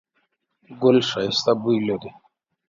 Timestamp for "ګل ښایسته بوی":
0.81-1.77